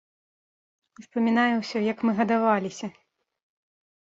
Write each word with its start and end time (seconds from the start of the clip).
Успамінае 1.03 1.45
ўсё, 1.57 1.77
як 1.91 1.97
мы 2.07 2.11
гадаваліся. 2.21 2.87